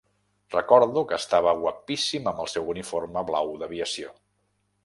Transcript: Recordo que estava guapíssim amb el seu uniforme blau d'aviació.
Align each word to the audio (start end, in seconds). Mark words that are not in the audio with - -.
Recordo 0.53 1.03
que 1.11 1.19
estava 1.23 1.53
guapíssim 1.59 2.31
amb 2.33 2.43
el 2.47 2.51
seu 2.55 2.73
uniforme 2.75 3.27
blau 3.31 3.55
d'aviació. 3.61 4.15